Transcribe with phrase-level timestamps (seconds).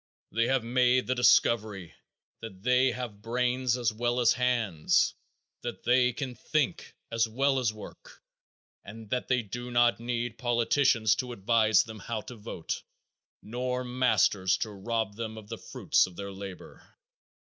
[0.31, 1.93] They have made the discovery
[2.41, 5.13] that they have brains as well as hands,
[5.61, 8.19] that they can think as well as work,
[8.83, 12.81] and that they do not need politicians to advise them how to vote,
[13.43, 16.97] nor masters to rob them of the fruits of their labor.